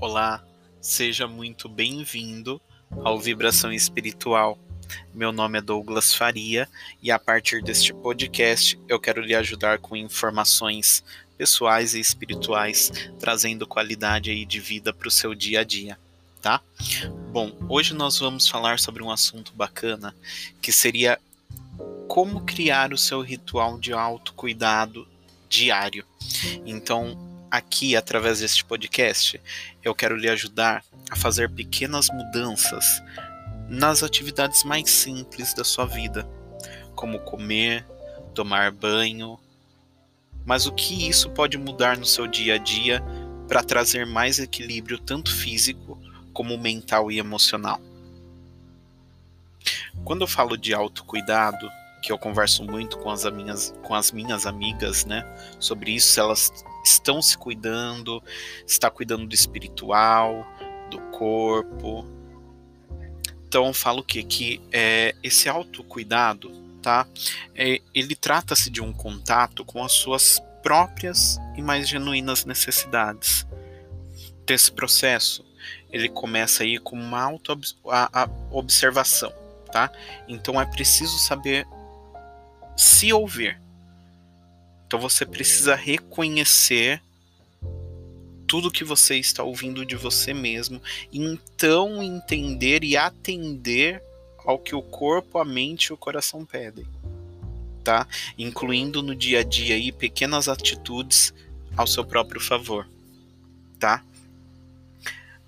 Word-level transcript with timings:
Olá, 0.00 0.42
seja 0.80 1.28
muito 1.28 1.68
bem-vindo 1.68 2.58
ao 3.04 3.20
Vibração 3.20 3.70
Espiritual. 3.70 4.58
Meu 5.12 5.30
nome 5.30 5.58
é 5.58 5.60
Douglas 5.60 6.14
Faria 6.14 6.66
e 7.02 7.10
a 7.10 7.18
partir 7.18 7.62
deste 7.62 7.92
podcast 7.92 8.80
eu 8.88 8.98
quero 8.98 9.20
lhe 9.20 9.34
ajudar 9.34 9.78
com 9.78 9.94
informações 9.94 11.04
pessoais 11.36 11.92
e 11.92 12.00
espirituais, 12.00 12.90
trazendo 13.18 13.66
qualidade 13.66 14.30
aí 14.30 14.46
de 14.46 14.58
vida 14.58 14.90
para 14.90 15.06
o 15.06 15.10
seu 15.10 15.34
dia 15.34 15.60
a 15.60 15.64
dia, 15.64 15.98
tá? 16.40 16.62
Bom, 17.30 17.52
hoje 17.68 17.92
nós 17.92 18.18
vamos 18.18 18.48
falar 18.48 18.78
sobre 18.78 19.02
um 19.02 19.10
assunto 19.10 19.52
bacana 19.52 20.16
que 20.62 20.72
seria 20.72 21.20
como 22.08 22.40
criar 22.46 22.94
o 22.94 22.98
seu 22.98 23.20
ritual 23.20 23.78
de 23.78 23.92
autocuidado 23.92 25.06
diário. 25.46 26.06
Então, 26.64 27.28
aqui, 27.50 27.96
através 27.96 28.40
deste 28.40 28.64
podcast, 28.64 29.40
eu 29.82 29.94
quero 29.94 30.16
lhe 30.16 30.28
ajudar 30.28 30.84
a 31.10 31.16
fazer 31.16 31.50
pequenas 31.50 32.08
mudanças 32.08 33.02
nas 33.68 34.02
atividades 34.02 34.62
mais 34.64 34.90
simples 34.90 35.52
da 35.54 35.64
sua 35.64 35.86
vida, 35.86 36.28
como 36.94 37.18
comer, 37.20 37.84
tomar 38.34 38.70
banho. 38.70 39.38
Mas 40.44 40.66
o 40.66 40.72
que 40.72 41.08
isso 41.08 41.30
pode 41.30 41.58
mudar 41.58 41.96
no 41.96 42.06
seu 42.06 42.26
dia 42.26 42.54
a 42.54 42.58
dia 42.58 43.02
para 43.48 43.62
trazer 43.62 44.06
mais 44.06 44.38
equilíbrio 44.38 44.98
tanto 44.98 45.34
físico 45.34 45.98
como 46.32 46.56
mental 46.56 47.10
e 47.10 47.18
emocional? 47.18 47.80
Quando 50.04 50.22
eu 50.22 50.28
falo 50.28 50.56
de 50.56 50.72
autocuidado, 50.72 51.70
que 52.02 52.10
eu 52.10 52.18
converso 52.18 52.64
muito 52.64 52.96
com 52.98 53.10
as 53.10 53.24
minhas, 53.24 53.74
com 53.82 53.94
as 53.94 54.10
minhas 54.10 54.46
amigas, 54.46 55.04
né, 55.04 55.24
sobre 55.58 55.92
isso, 55.92 56.18
elas 56.18 56.50
estão 56.84 57.20
se 57.20 57.36
cuidando, 57.36 58.22
está 58.66 58.90
cuidando 58.90 59.26
do 59.26 59.34
espiritual, 59.34 60.46
do 60.90 60.98
corpo. 61.10 62.04
Então 63.46 63.72
falo 63.72 64.00
o 64.00 64.04
quê? 64.04 64.22
Que 64.22 64.60
é, 64.72 65.14
esse 65.22 65.48
autocuidado, 65.48 66.50
tá? 66.82 67.06
É, 67.54 67.80
ele 67.94 68.14
trata-se 68.14 68.70
de 68.70 68.80
um 68.80 68.92
contato 68.92 69.64
com 69.64 69.82
as 69.82 69.92
suas 69.92 70.40
próprias 70.62 71.38
e 71.56 71.62
mais 71.62 71.88
genuínas 71.88 72.44
necessidades. 72.44 73.46
Então, 74.42 74.54
esse 74.54 74.70
processo 74.70 75.44
ele 75.90 76.08
começa 76.08 76.62
aí 76.62 76.78
com 76.78 76.96
uma 76.96 77.22
auto-observação, 77.22 79.32
tá? 79.72 79.90
Então 80.28 80.60
é 80.60 80.64
preciso 80.64 81.18
saber 81.18 81.66
se 82.76 83.12
ouvir. 83.12 83.60
Então 84.90 84.98
você 84.98 85.24
precisa 85.24 85.76
reconhecer 85.76 87.00
tudo 88.44 88.72
que 88.72 88.82
você 88.82 89.14
está 89.14 89.44
ouvindo 89.44 89.86
de 89.86 89.94
você 89.94 90.34
mesmo, 90.34 90.82
então 91.12 92.02
entender 92.02 92.82
e 92.82 92.96
atender 92.96 94.02
ao 94.44 94.58
que 94.58 94.74
o 94.74 94.82
corpo, 94.82 95.38
a 95.38 95.44
mente 95.44 95.86
e 95.86 95.92
o 95.92 95.96
coração 95.96 96.44
pedem, 96.44 96.84
tá? 97.84 98.04
Incluindo 98.36 99.00
no 99.00 99.14
dia 99.14 99.38
a 99.38 99.42
dia 99.44 99.76
aí 99.76 99.92
pequenas 99.92 100.48
atitudes 100.48 101.32
ao 101.76 101.86
seu 101.86 102.04
próprio 102.04 102.40
favor, 102.40 102.88
tá? 103.78 104.04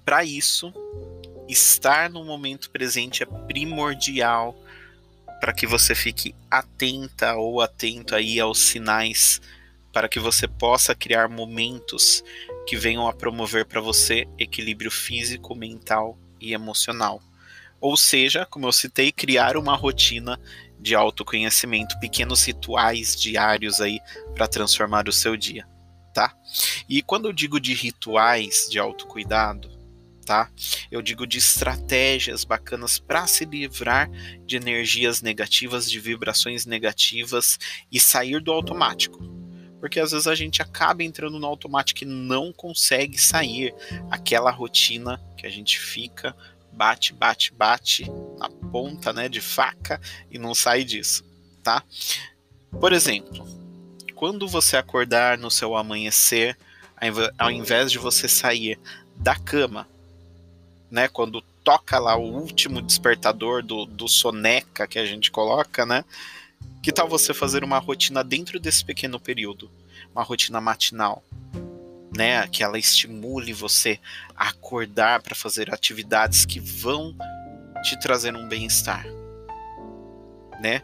Para 0.05 0.25
isso, 0.25 0.73
estar 1.49 2.09
no 2.09 2.25
momento 2.25 2.71
presente 2.71 3.25
é 3.25 3.27
primordial 3.27 4.57
para 5.43 5.53
que 5.53 5.67
você 5.67 5.93
fique 5.93 6.37
atenta 6.49 7.35
ou 7.35 7.61
atento 7.61 8.15
aí 8.15 8.39
aos 8.39 8.61
sinais 8.61 9.41
para 9.93 10.09
que 10.09 10.21
você 10.21 10.47
possa 10.47 10.95
criar 10.95 11.29
momentos 11.29 12.23
que 12.65 12.77
venham 12.77 13.09
a 13.09 13.13
promover 13.13 13.67
para 13.67 13.81
você 13.81 14.29
equilíbrio 14.39 14.89
físico, 14.89 15.53
mental 15.53 16.17
e 16.41 16.55
emocional. 16.55 17.21
Ou 17.81 17.97
seja, 17.97 18.47
como 18.47 18.69
eu 18.69 18.73
citei, 18.73 19.11
criar 19.11 19.57
uma 19.57 19.75
rotina 19.75 20.39
de 20.79 20.95
autoconhecimento, 20.95 21.99
pequenos 21.99 22.47
rituais 22.47 23.17
diários 23.21 23.81
aí 23.81 23.99
para 24.37 24.47
transformar 24.47 25.09
o 25.09 25.13
seu 25.13 25.37
dia, 25.37 25.67
tá? 26.15 26.33
E 26.89 27.03
quando 27.03 27.27
eu 27.27 27.33
digo 27.33 27.59
de 27.59 27.75
rituais 27.75 28.69
de 28.71 28.79
autocuidado, 28.79 29.82
tá? 30.25 30.51
Eu 30.91 31.03
digo 31.03 31.27
de 31.27 31.39
estratégias 31.39 32.45
bacanas 32.45 32.99
para 32.99 33.27
se 33.27 33.45
livrar 33.45 34.11
de 34.47 34.57
energias 34.57 35.21
negativas, 35.21 35.91
de 35.91 36.01
vibrações 36.01 36.65
negativas 36.65 37.59
e 37.91 38.01
sair 38.01 38.41
do 38.41 38.53
automático. 38.53 39.21
Porque 39.81 39.99
às 39.99 40.13
vezes 40.13 40.29
a 40.29 40.35
gente 40.35 40.63
acaba 40.63 41.03
entrando 41.03 41.39
no 41.41 41.47
automático 41.47 42.05
e 42.05 42.07
não 42.07 42.53
consegue 42.53 43.19
sair 43.21 43.75
aquela 44.11 44.51
rotina 44.51 45.21
que 45.37 45.47
a 45.47 45.51
gente 45.51 45.79
fica 45.79 46.37
bate, 46.73 47.13
bate, 47.13 47.53
bate 47.53 48.11
na 48.39 48.49
ponta, 48.49 49.13
né, 49.13 49.29
de 49.29 49.41
faca 49.41 50.01
e 50.31 50.39
não 50.39 50.55
sai 50.55 50.85
disso, 50.85 51.25
tá? 51.63 51.83
Por 52.81 52.93
exemplo, 52.93 53.47
quando 54.15 54.49
você 54.49 54.77
acordar 54.77 55.37
no 55.37 55.51
seu 55.51 55.77
amanhecer, 55.77 56.57
ao 57.37 57.51
invés 57.51 57.93
de 57.93 57.99
você 57.99 58.29
sair 58.29 58.79
da 59.17 59.37
cama 59.37 59.87
né? 60.93 61.09
Quando 61.09 61.41
toca 61.65 61.99
lá 61.99 62.15
o 62.15 62.23
último 62.23 62.83
despertador 62.83 63.63
do, 63.63 63.87
do 63.87 64.07
soneca 64.07 64.87
que 64.87 64.99
a 64.99 65.07
gente 65.07 65.31
coloca, 65.31 65.87
né? 65.87 66.05
Que 66.83 66.93
tal 66.93 67.09
você 67.09 67.33
fazer 67.33 67.65
uma 67.65 67.79
rotina 67.79 68.23
dentro 68.23 68.61
desse 68.61 68.85
pequeno 68.85 69.19
período? 69.19 69.71
Uma 70.15 70.23
rotina 70.23 70.61
matinal, 70.61 71.25
né? 72.15 72.47
Que 72.49 72.63
ela 72.63 72.79
estimule 72.79 73.55
você 73.55 73.99
a 74.37 74.51
acordar 74.51 75.23
para 75.23 75.35
fazer 75.35 75.73
atividades 75.73 76.45
que 76.45 76.61
vão 76.61 77.17
te 77.83 77.99
trazer 77.99 78.37
um 78.37 78.47
bem-estar, 78.47 79.07
né? 80.61 80.83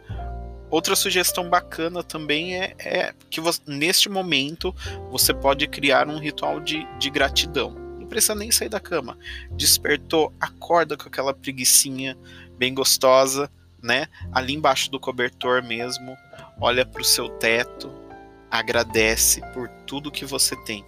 Outra 0.70 0.96
sugestão 0.96 1.48
bacana 1.48 2.02
também 2.02 2.56
é, 2.56 2.74
é 2.78 3.14
que 3.30 3.40
você, 3.40 3.60
neste 3.66 4.08
momento 4.08 4.74
você 5.10 5.34
pode 5.34 5.66
criar 5.66 6.08
um 6.08 6.18
ritual 6.18 6.60
de, 6.60 6.86
de 6.98 7.10
gratidão 7.10 7.87
precisa 8.08 8.34
nem 8.34 8.50
sair 8.50 8.68
da 8.68 8.80
cama. 8.80 9.18
Despertou, 9.52 10.32
acorda 10.40 10.96
com 10.96 11.08
aquela 11.08 11.34
preguiçinha 11.34 12.16
bem 12.56 12.74
gostosa, 12.74 13.50
né? 13.82 14.08
Ali 14.32 14.54
embaixo 14.54 14.90
do 14.90 14.98
cobertor 14.98 15.62
mesmo, 15.62 16.16
olha 16.60 16.84
para 16.84 17.02
o 17.02 17.04
seu 17.04 17.28
teto, 17.28 17.92
agradece 18.50 19.40
por 19.52 19.68
tudo 19.86 20.10
que 20.10 20.24
você 20.24 20.56
tem. 20.64 20.84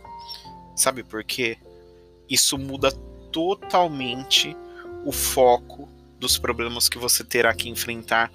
Sabe 0.74 1.02
por 1.02 1.22
quê? 1.22 1.58
Isso 2.28 2.56
muda 2.58 2.90
totalmente 3.32 4.56
o 5.04 5.12
foco 5.12 5.88
dos 6.18 6.36
problemas 6.36 6.88
que 6.88 6.98
você 6.98 7.24
terá 7.24 7.54
que 7.54 7.68
enfrentar 7.68 8.30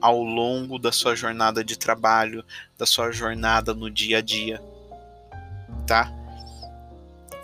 ao 0.00 0.22
longo 0.22 0.78
da 0.78 0.92
sua 0.92 1.14
jornada 1.14 1.64
de 1.64 1.78
trabalho, 1.78 2.44
da 2.78 2.86
sua 2.86 3.10
jornada 3.10 3.74
no 3.74 3.90
dia 3.90 4.18
a 4.18 4.20
dia, 4.20 4.62
tá? 5.86 6.12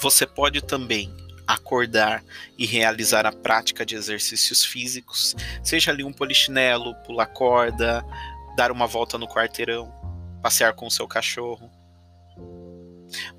Você 0.03 0.27
pode 0.27 0.61
também 0.61 1.15
acordar 1.47 2.25
e 2.59 2.67
realizar 2.67 3.25
a 3.25 3.31
prática 3.31 3.87
de 3.87 3.95
exercícios 3.95 4.65
físicos, 4.65 5.37
seja 5.63 5.93
ali 5.93 6.03
um 6.03 6.13
polichinelo, 6.13 6.93
pular 7.07 7.27
corda, 7.27 8.05
dar 8.57 8.73
uma 8.73 8.89
volta 8.89 9.17
no 9.17 9.29
quarteirão, 9.29 9.95
passear 10.43 10.73
com 10.73 10.89
o 10.89 10.91
seu 10.91 11.07
cachorro. 11.07 11.71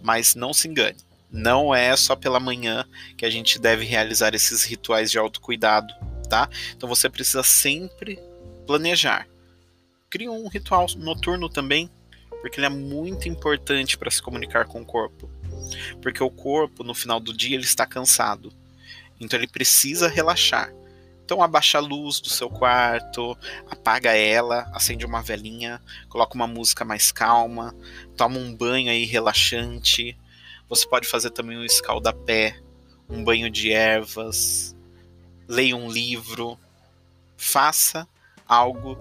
Mas 0.01 0.35
não 0.35 0.53
se 0.53 0.69
engane, 0.69 0.97
não 1.29 1.75
é 1.75 1.97
só 1.97 2.15
pela 2.15 2.39
manhã 2.39 2.85
que 3.17 3.25
a 3.25 3.29
gente 3.29 3.59
deve 3.59 3.83
realizar 3.83 4.33
esses 4.33 4.63
rituais 4.63 5.11
de 5.11 5.19
autocuidado, 5.19 5.93
tá? 6.29 6.49
Então 6.77 6.87
você 6.87 7.09
precisa 7.09 7.43
sempre 7.43 8.17
planejar. 8.65 9.27
Crie 10.09 10.29
um 10.29 10.47
ritual 10.47 10.87
noturno 10.95 11.49
também, 11.49 11.89
porque 12.43 12.59
ele 12.59 12.67
é 12.67 12.69
muito 12.69 13.27
importante 13.29 13.97
para 13.97 14.11
se 14.11 14.21
comunicar 14.21 14.67
com 14.67 14.81
o 14.81 14.85
corpo 14.85 15.31
porque 16.01 16.23
o 16.23 16.29
corpo 16.29 16.83
no 16.83 16.93
final 16.93 17.19
do 17.19 17.35
dia 17.35 17.55
ele 17.55 17.63
está 17.63 17.85
cansado. 17.85 18.53
Então 19.19 19.39
ele 19.39 19.47
precisa 19.47 20.07
relaxar. 20.07 20.73
Então 21.23 21.41
abaixa 21.41 21.77
a 21.77 21.81
luz 21.81 22.19
do 22.19 22.29
seu 22.29 22.49
quarto, 22.49 23.37
apaga 23.69 24.11
ela, 24.11 24.69
acende 24.73 25.05
uma 25.05 25.21
velinha, 25.21 25.81
coloca 26.09 26.35
uma 26.35 26.47
música 26.47 26.83
mais 26.83 27.11
calma, 27.11 27.73
toma 28.17 28.37
um 28.37 28.53
banho 28.53 28.91
aí 28.91 29.05
relaxante. 29.05 30.17
Você 30.67 30.87
pode 30.87 31.07
fazer 31.07 31.29
também 31.29 31.57
um 31.57 31.63
escaldapé, 31.63 32.59
um 33.09 33.23
banho 33.23 33.49
de 33.49 33.71
ervas, 33.71 34.75
leia 35.47 35.75
um 35.75 35.89
livro, 35.89 36.59
faça 37.37 38.07
algo 38.45 38.97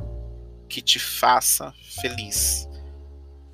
que 0.68 0.80
te 0.80 0.98
faça 0.98 1.74
feliz, 2.00 2.68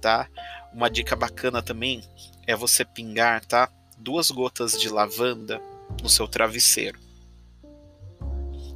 tá? 0.00 0.28
Uma 0.72 0.88
dica 0.88 1.16
bacana 1.16 1.62
também 1.62 2.02
é 2.46 2.54
você 2.54 2.84
pingar, 2.84 3.44
tá? 3.44 3.70
Duas 3.96 4.30
gotas 4.30 4.78
de 4.78 4.88
lavanda 4.88 5.60
no 6.02 6.08
seu 6.08 6.26
travesseiro. 6.28 6.98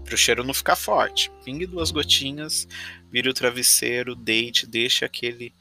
Para 0.04 0.14
o 0.14 0.18
cheiro 0.18 0.44
não 0.44 0.52
ficar 0.52 0.76
forte. 0.76 1.30
Pingue 1.44 1.66
duas 1.66 1.90
gotinhas, 1.90 2.66
vire 3.10 3.28
o 3.28 3.34
travesseiro, 3.34 4.14
deite, 4.14 4.66
deixe 4.66 5.04
aquele 5.04 5.54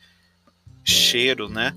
cheiro, 0.83 1.47
né? 1.47 1.75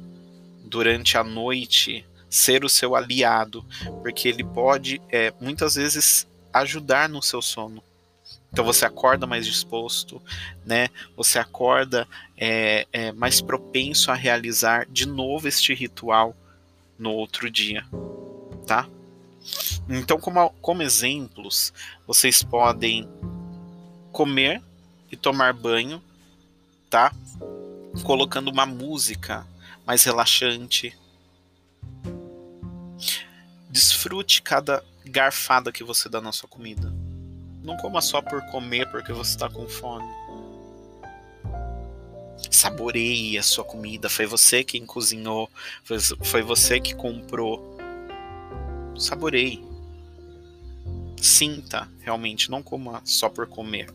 Durante 0.65 1.17
a 1.17 1.23
noite 1.23 2.05
ser 2.29 2.65
o 2.65 2.69
seu 2.69 2.97
aliado, 2.97 3.65
porque 4.03 4.29
ele 4.29 4.43
pode 4.43 5.01
é, 5.09 5.33
muitas 5.41 5.77
vezes 5.77 6.27
ajudar 6.53 7.09
no 7.09 7.23
seu 7.23 7.41
sono. 7.41 7.83
Então 8.53 8.65
você 8.65 8.85
acorda 8.85 9.27
mais 9.27 9.45
disposto, 9.45 10.23
né? 10.65 10.89
Você 11.17 11.39
acorda 11.39 12.07
é, 12.37 12.87
é, 12.93 13.13
mais 13.13 13.41
propenso 13.41 14.13
a 14.13 14.15
realizar 14.15 14.87
de 14.87 15.07
novo 15.07 15.49
este 15.49 15.75
ritual 15.75 16.37
no 16.97 17.11
outro 17.11 17.51
dia, 17.51 17.85
tá? 18.65 18.89
Então, 19.89 20.19
como, 20.19 20.51
como 20.63 20.83
exemplos, 20.83 21.73
vocês 22.07 22.43
podem 22.43 23.09
comer 24.13 24.63
e 25.11 25.17
tomar 25.17 25.53
banho, 25.53 26.01
tá? 26.89 27.13
Colocando 28.05 28.53
uma 28.53 28.65
música 28.65 29.45
mais 29.85 30.05
relaxante. 30.05 30.97
Desfrute 33.69 34.41
cada 34.41 34.85
garfada 35.05 35.73
que 35.73 35.83
você 35.83 36.09
dá 36.09 36.21
na 36.21 36.31
sua 36.31 36.49
comida. 36.49 36.94
Não 37.65 37.79
coma 37.79 38.03
só 38.03 38.21
por 38.21 38.45
comer 38.51 38.87
porque 38.91 39.11
você 39.11 39.31
está 39.31 39.49
com 39.49 39.67
fome. 39.67 40.07
Saboreie 42.51 43.39
a 43.39 43.43
sua 43.43 43.65
comida. 43.65 44.11
Foi 44.11 44.27
você 44.27 44.63
quem 44.63 44.85
cozinhou. 44.85 45.51
Foi, 45.83 46.43
você 46.43 46.79
que 46.79 46.95
comprou. 46.95 47.79
Saboreie. 48.99 49.65
Sinta 51.21 51.89
realmente. 52.03 52.51
Não 52.51 52.63
coma 52.63 53.01
só 53.03 53.31
por 53.31 53.47
comer. 53.47 53.91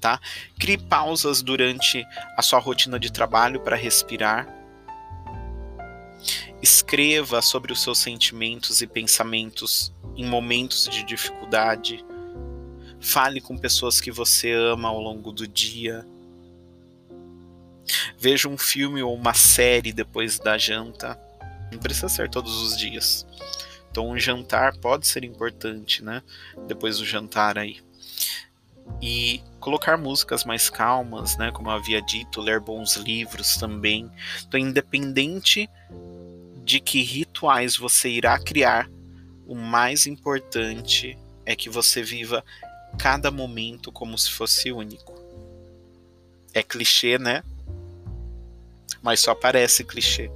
Tá? 0.00 0.20
Crie 0.58 0.76
pausas 0.76 1.42
durante 1.42 2.04
a 2.36 2.42
sua 2.42 2.58
rotina 2.58 2.98
de 2.98 3.12
trabalho 3.12 3.60
para 3.60 3.76
respirar. 3.76 4.52
Escreva 6.60 7.40
sobre 7.40 7.72
os 7.72 7.80
seus 7.80 7.98
sentimentos 7.98 8.80
e 8.80 8.88
pensamentos 8.88 9.92
em 10.16 10.26
momentos 10.26 10.88
de 10.88 11.04
dificuldade. 11.04 12.04
Fale 13.06 13.40
com 13.40 13.56
pessoas 13.56 14.00
que 14.00 14.10
você 14.10 14.50
ama 14.50 14.88
ao 14.88 15.00
longo 15.00 15.30
do 15.30 15.46
dia. 15.46 16.04
Veja 18.18 18.48
um 18.48 18.58
filme 18.58 19.00
ou 19.00 19.14
uma 19.14 19.32
série 19.32 19.92
depois 19.92 20.40
da 20.40 20.58
janta. 20.58 21.16
Não 21.70 21.78
precisa 21.78 22.08
ser 22.08 22.28
todos 22.28 22.60
os 22.60 22.76
dias. 22.76 23.24
Então, 23.88 24.10
um 24.10 24.18
jantar 24.18 24.76
pode 24.78 25.06
ser 25.06 25.22
importante, 25.22 26.02
né? 26.02 26.20
Depois 26.66 26.98
do 26.98 27.04
jantar 27.04 27.56
aí. 27.56 27.80
E 29.00 29.40
colocar 29.60 29.96
músicas 29.96 30.44
mais 30.44 30.68
calmas, 30.68 31.36
né? 31.36 31.52
Como 31.52 31.70
eu 31.70 31.74
havia 31.74 32.02
dito, 32.02 32.40
ler 32.40 32.58
bons 32.58 32.96
livros 32.96 33.56
também. 33.56 34.10
Então, 34.48 34.58
independente 34.58 35.70
de 36.64 36.80
que 36.80 37.02
rituais 37.02 37.76
você 37.76 38.08
irá 38.08 38.36
criar, 38.36 38.90
o 39.46 39.54
mais 39.54 40.08
importante 40.08 41.16
é 41.46 41.54
que 41.54 41.70
você 41.70 42.02
viva 42.02 42.44
cada 42.98 43.30
momento 43.30 43.92
como 43.92 44.16
se 44.18 44.30
fosse 44.30 44.72
único. 44.72 45.14
É 46.52 46.62
clichê, 46.62 47.18
né? 47.18 47.42
Mas 49.02 49.20
só 49.20 49.34
parece 49.34 49.84
clichê. 49.84 50.30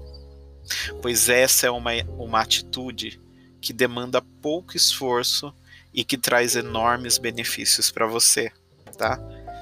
Pois 1.03 1.29
essa 1.29 1.67
é 1.67 1.71
uma, 1.71 1.93
uma 2.19 2.41
atitude 2.41 3.21
que 3.61 3.73
demanda 3.73 4.23
pouco 4.41 4.77
esforço 4.77 5.53
e 5.93 6.05
que 6.05 6.17
traz 6.17 6.57
enormes 6.57 7.19
benefícios 7.19 7.91
para 7.91 8.07
você, 8.07 8.53
tá? 8.97 9.21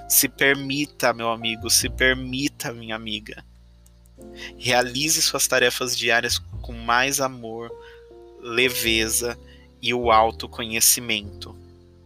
Se 0.08 0.28
permita, 0.28 1.12
meu 1.12 1.30
amigo, 1.30 1.70
se 1.70 1.88
permita, 1.88 2.72
minha 2.72 2.96
amiga. 2.96 3.44
Realize 4.58 5.20
suas 5.22 5.46
tarefas 5.46 5.96
diárias 5.96 6.38
com 6.60 6.72
mais 6.72 7.20
amor, 7.20 7.70
leveza 8.40 9.38
e 9.80 9.94
o 9.94 10.10
autoconhecimento, 10.10 11.56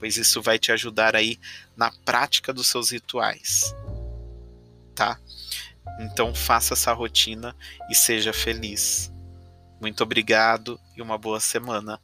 pois 0.03 0.17
isso 0.17 0.43
vai 0.43 0.59
te 0.59 0.73
ajudar 0.73 1.15
aí 1.15 1.39
na 1.77 1.93
prática 2.05 2.53
dos 2.53 2.67
seus 2.67 2.91
rituais, 2.91 3.73
tá? 4.97 5.17
Então 6.01 6.35
faça 6.35 6.75
essa 6.75 6.93
rotina 6.93 7.55
e 7.89 7.95
seja 7.95 8.33
feliz. 8.33 9.13
Muito 9.81 10.03
obrigado 10.03 10.77
e 10.97 11.01
uma 11.01 11.17
boa 11.17 11.39
semana. 11.39 12.01